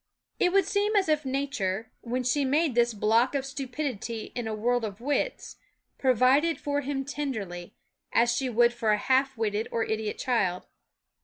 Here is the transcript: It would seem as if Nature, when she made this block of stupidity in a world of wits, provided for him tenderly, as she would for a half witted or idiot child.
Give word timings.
It 0.39 0.51
would 0.51 0.65
seem 0.65 0.95
as 0.95 1.07
if 1.07 1.25
Nature, 1.25 1.91
when 2.01 2.23
she 2.23 2.43
made 2.43 2.73
this 2.73 2.91
block 2.95 3.35
of 3.35 3.45
stupidity 3.45 4.31
in 4.33 4.47
a 4.47 4.55
world 4.55 4.83
of 4.83 4.99
wits, 4.99 5.57
provided 5.99 6.59
for 6.59 6.81
him 6.81 7.05
tenderly, 7.05 7.75
as 8.11 8.35
she 8.35 8.49
would 8.49 8.73
for 8.73 8.89
a 8.89 8.97
half 8.97 9.37
witted 9.37 9.67
or 9.71 9.83
idiot 9.83 10.17
child. 10.17 10.65